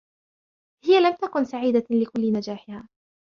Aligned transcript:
هي 0.85 0.99
لم 0.99 1.15
تكُن 1.15 1.45
سعيدة 1.45 1.83
لكل 1.91 2.33
نجاحِها. 2.33 2.87